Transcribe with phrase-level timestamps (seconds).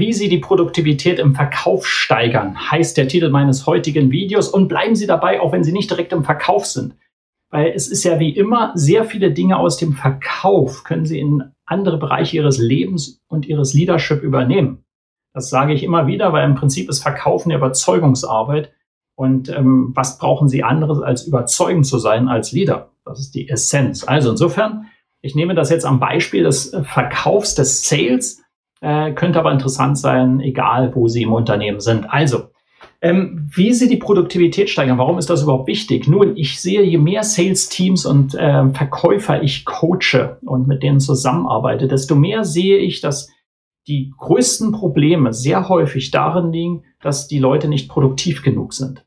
[0.00, 4.48] Wie Sie die Produktivität im Verkauf steigern, heißt der Titel meines heutigen Videos.
[4.48, 6.96] Und bleiben Sie dabei, auch wenn Sie nicht direkt im Verkauf sind.
[7.50, 11.52] Weil es ist ja wie immer, sehr viele Dinge aus dem Verkauf können Sie in
[11.66, 14.86] andere Bereiche Ihres Lebens und Ihres Leadership übernehmen.
[15.34, 18.72] Das sage ich immer wieder, weil im Prinzip ist Verkaufen eine Überzeugungsarbeit.
[19.16, 22.90] Und ähm, was brauchen Sie anderes als überzeugend zu sein als Leader?
[23.04, 24.08] Das ist die Essenz.
[24.08, 24.86] Also insofern,
[25.20, 28.40] ich nehme das jetzt am Beispiel des Verkaufs, des Sales
[28.80, 32.10] äh, könnte aber interessant sein, egal wo Sie im Unternehmen sind.
[32.10, 32.50] Also,
[33.02, 36.08] ähm, wie Sie die Produktivität steigern, warum ist das überhaupt wichtig?
[36.08, 41.88] Nun, ich sehe, je mehr Sales-Teams und äh, Verkäufer ich coache und mit denen zusammenarbeite,
[41.88, 43.30] desto mehr sehe ich, dass
[43.86, 49.06] die größten Probleme sehr häufig darin liegen, dass die Leute nicht produktiv genug sind.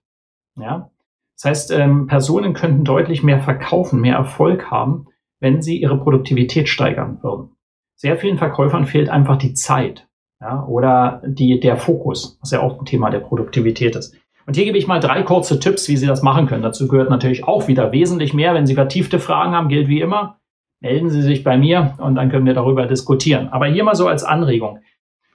[0.59, 0.89] Ja?
[1.35, 5.07] Das heißt, ähm, Personen könnten deutlich mehr verkaufen, mehr Erfolg haben,
[5.39, 7.53] wenn sie ihre Produktivität steigern würden
[7.95, 10.07] sehr vielen Verkäufern fehlt einfach die Zeit
[10.41, 14.15] ja, oder die, der Fokus, was ja auch ein Thema der Produktivität ist.
[14.45, 16.63] Und hier gebe ich mal drei kurze Tipps, wie Sie das machen können.
[16.63, 18.53] Dazu gehört natürlich auch wieder wesentlich mehr.
[18.53, 20.39] Wenn Sie vertiefte Fragen haben, gilt wie immer,
[20.81, 23.47] melden Sie sich bei mir und dann können wir darüber diskutieren.
[23.49, 24.79] Aber hier mal so als Anregung.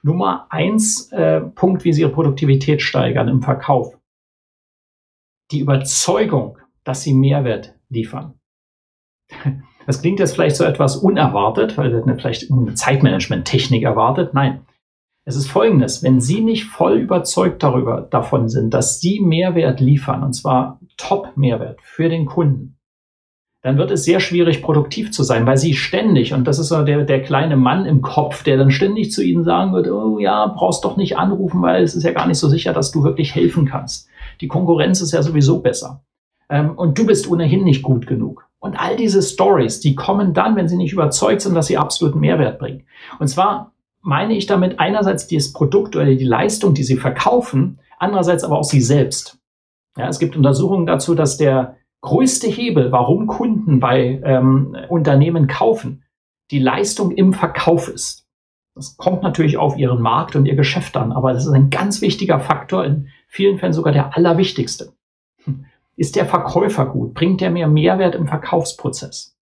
[0.03, 3.97] Nummer eins äh, Punkt, wie Sie Ihre Produktivität steigern im Verkauf.
[5.51, 8.35] Die Überzeugung, dass Sie Mehrwert liefern.
[9.89, 14.35] Das klingt jetzt vielleicht so etwas unerwartet, weil ihr vielleicht eine Zeitmanagement-Technik erwartet.
[14.35, 14.59] Nein.
[15.25, 20.21] Es ist folgendes, wenn Sie nicht voll überzeugt darüber, davon sind, dass Sie Mehrwert liefern,
[20.21, 22.77] und zwar Top-Mehrwert für den Kunden,
[23.63, 26.83] dann wird es sehr schwierig, produktiv zu sein, weil Sie ständig, und das ist so
[26.83, 30.53] der, der kleine Mann im Kopf, der dann ständig zu Ihnen sagen wird, oh ja,
[30.55, 33.33] brauchst doch nicht anrufen, weil es ist ja gar nicht so sicher, dass du wirklich
[33.33, 34.07] helfen kannst.
[34.39, 36.03] Die Konkurrenz ist ja sowieso besser.
[36.47, 38.48] Ähm, und du bist ohnehin nicht gut genug.
[38.59, 42.19] Und all diese Stories, die kommen dann, wenn sie nicht überzeugt sind, dass sie absoluten
[42.19, 42.83] Mehrwert bringen.
[43.19, 48.43] Und zwar meine ich damit einerseits das Produkt oder die Leistung, die sie verkaufen, andererseits
[48.43, 49.37] aber auch sie selbst.
[49.97, 56.03] Ja, es gibt Untersuchungen dazu, dass der größte Hebel, warum Kunden bei ähm, Unternehmen kaufen,
[56.51, 58.25] die Leistung im Verkauf ist.
[58.75, 62.01] Das kommt natürlich auf ihren Markt und ihr Geschäft an, aber das ist ein ganz
[62.01, 64.93] wichtiger Faktor, in vielen Fällen sogar der allerwichtigste.
[65.99, 67.13] Ist der Verkäufer gut?
[67.13, 69.35] Bringt der mir Mehrwert im Verkaufsprozess?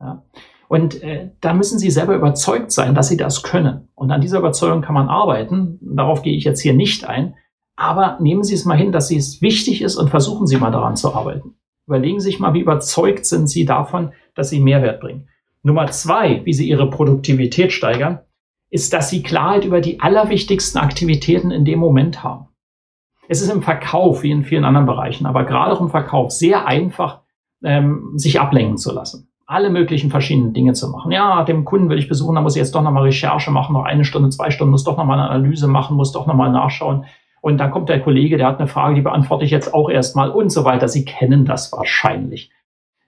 [0.00, 0.22] Ja.
[0.68, 3.88] Und äh, da müssen Sie selber überzeugt sein, dass Sie das können.
[3.96, 5.80] Und an dieser Überzeugung kann man arbeiten.
[5.82, 7.34] Darauf gehe ich jetzt hier nicht ein.
[7.74, 10.94] Aber nehmen Sie es mal hin, dass es wichtig ist und versuchen Sie mal daran
[10.94, 11.56] zu arbeiten.
[11.88, 15.28] Überlegen Sie sich mal, wie überzeugt sind Sie davon, dass Sie Mehrwert bringen.
[15.64, 18.20] Nummer zwei, wie Sie Ihre Produktivität steigern,
[18.70, 22.53] ist, dass Sie Klarheit über die allerwichtigsten Aktivitäten in dem Moment haben.
[23.28, 26.66] Es ist im Verkauf, wie in vielen anderen Bereichen, aber gerade auch im Verkauf sehr
[26.66, 27.20] einfach,
[27.62, 29.28] ähm, sich ablenken zu lassen.
[29.46, 31.12] Alle möglichen verschiedenen Dinge zu machen.
[31.12, 33.84] Ja, dem Kunden will ich besuchen, da muss ich jetzt doch nochmal Recherche machen, noch
[33.84, 37.04] eine Stunde, zwei Stunden, muss doch nochmal eine Analyse machen, muss doch nochmal nachschauen.
[37.40, 40.30] Und dann kommt der Kollege, der hat eine Frage, die beantworte ich jetzt auch erstmal
[40.30, 40.88] und so weiter.
[40.88, 42.50] Sie kennen das wahrscheinlich.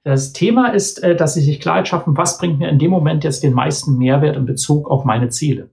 [0.04, 3.24] Das Thema ist, äh, dass Sie sich Klarheit schaffen, was bringt mir in dem Moment
[3.24, 5.70] jetzt den meisten Mehrwert in Bezug auf meine Ziele.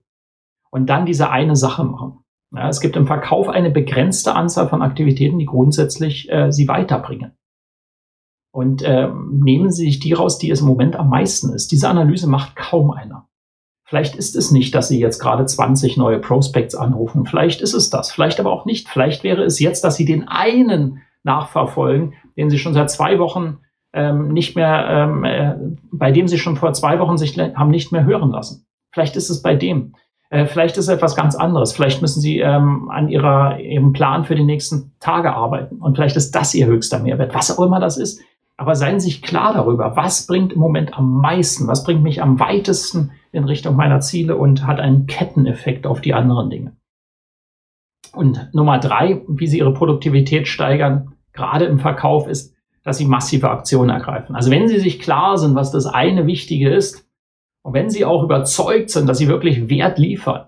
[0.70, 2.23] Und dann diese eine Sache machen.
[2.56, 7.32] Ja, es gibt im Verkauf eine begrenzte Anzahl von Aktivitäten, die grundsätzlich äh, Sie weiterbringen.
[8.52, 11.72] Und äh, nehmen Sie sich die raus, die es im Moment am meisten ist.
[11.72, 13.28] Diese Analyse macht kaum einer.
[13.86, 17.26] Vielleicht ist es nicht, dass Sie jetzt gerade 20 neue Prospects anrufen.
[17.26, 18.12] Vielleicht ist es das.
[18.12, 18.88] Vielleicht aber auch nicht.
[18.88, 23.58] Vielleicht wäre es jetzt, dass Sie den einen nachverfolgen, den Sie schon seit zwei Wochen
[23.92, 25.54] ähm, nicht mehr, ähm, äh,
[25.92, 28.66] bei dem Sie schon vor zwei Wochen sich haben nicht mehr hören lassen.
[28.92, 29.94] Vielleicht ist es bei dem.
[30.30, 31.72] Äh, vielleicht ist etwas ganz anderes.
[31.72, 35.76] Vielleicht müssen Sie ähm, an ihrer, Ihrem Plan für die nächsten Tage arbeiten.
[35.76, 38.20] Und vielleicht ist das Ihr höchster Mehrwert, was auch immer das ist.
[38.56, 42.22] Aber seien Sie sich klar darüber, was bringt im Moment am meisten, was bringt mich
[42.22, 46.76] am weitesten in Richtung meiner Ziele und hat einen Ketteneffekt auf die anderen Dinge.
[48.12, 52.54] Und Nummer drei, wie Sie Ihre Produktivität steigern, gerade im Verkauf, ist,
[52.84, 54.36] dass Sie massive Aktionen ergreifen.
[54.36, 57.03] Also wenn Sie sich klar sind, was das eine Wichtige ist,
[57.64, 60.46] und wenn Sie auch überzeugt sind, dass Sie wirklich Wert liefern,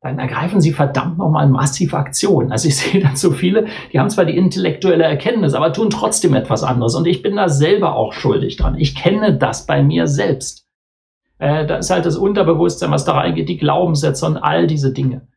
[0.00, 2.52] dann ergreifen Sie verdammt nochmal massive Aktionen.
[2.52, 6.62] Also ich sehe dazu viele, die haben zwar die intellektuelle Erkenntnis, aber tun trotzdem etwas
[6.62, 6.94] anderes.
[6.94, 8.78] Und ich bin da selber auch schuldig dran.
[8.78, 10.66] Ich kenne das bei mir selbst.
[11.38, 15.28] Äh, da ist halt das Unterbewusstsein, was da reingeht, die Glaubenssätze und all diese Dinge.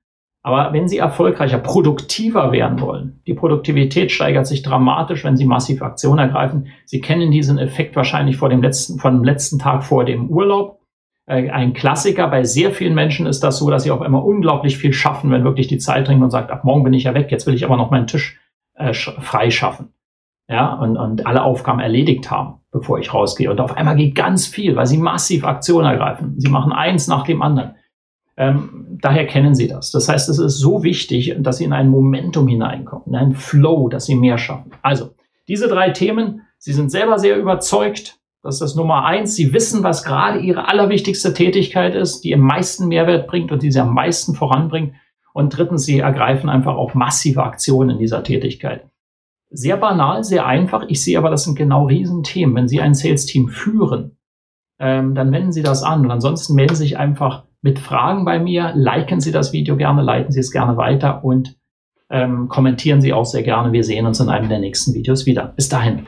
[0.43, 5.83] Aber wenn Sie erfolgreicher, produktiver werden wollen, die Produktivität steigert sich dramatisch, wenn Sie massiv
[5.83, 6.67] Aktion ergreifen.
[6.85, 10.80] Sie kennen diesen Effekt wahrscheinlich vor dem letzten, von dem letzten Tag vor dem Urlaub.
[11.25, 14.77] Äh, ein Klassiker bei sehr vielen Menschen ist das so, dass sie auf einmal unglaublich
[14.77, 17.31] viel schaffen, wenn wirklich die Zeit dringt und sagt, ab morgen bin ich ja weg,
[17.31, 18.39] jetzt will ich aber noch meinen Tisch
[18.75, 19.49] äh, frei.
[20.49, 23.49] Ja, und, und alle Aufgaben erledigt haben, bevor ich rausgehe.
[23.49, 26.35] Und auf einmal geht ganz viel, weil sie massiv Aktion ergreifen.
[26.37, 27.75] Sie machen eins nach dem anderen.
[28.37, 29.91] Ähm, daher kennen Sie das.
[29.91, 33.87] Das heißt, es ist so wichtig, dass Sie in ein Momentum hineinkommen, in einen Flow,
[33.87, 34.71] dass Sie mehr schaffen.
[34.81, 35.11] Also,
[35.47, 38.19] diese drei Themen, Sie sind selber sehr überzeugt.
[38.43, 39.35] Das ist das Nummer eins.
[39.35, 43.71] Sie wissen, was gerade Ihre allerwichtigste Tätigkeit ist, die am meisten Mehrwert bringt und die
[43.71, 44.95] Sie am meisten voranbringt.
[45.33, 48.89] Und drittens, Sie ergreifen einfach auch massive Aktionen in dieser Tätigkeit.
[49.49, 50.85] Sehr banal, sehr einfach.
[50.87, 52.55] Ich sehe aber, das sind genau Riesenthemen.
[52.55, 54.17] Wenn Sie ein Sales-Team führen,
[54.79, 56.05] ähm, dann wenden Sie das an.
[56.05, 58.73] Und ansonsten melden Sie sich einfach mit Fragen bei mir.
[58.75, 61.57] Liken Sie das Video gerne, leiten Sie es gerne weiter und
[62.09, 63.71] ähm, kommentieren Sie auch sehr gerne.
[63.71, 65.53] Wir sehen uns in einem der nächsten Videos wieder.
[65.55, 66.07] Bis dahin.